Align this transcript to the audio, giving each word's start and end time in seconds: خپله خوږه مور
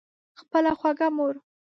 خپله 0.39 0.71
خوږه 0.79 1.07
مور 1.15 1.35